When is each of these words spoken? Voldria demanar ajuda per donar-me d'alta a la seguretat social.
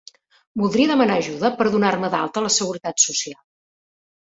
Voldria 0.61 0.87
demanar 0.93 1.19
ajuda 1.25 1.53
per 1.61 1.69
donar-me 1.77 2.13
d'alta 2.17 2.45
a 2.45 2.47
la 2.49 2.55
seguretat 2.59 3.09
social. 3.11 3.41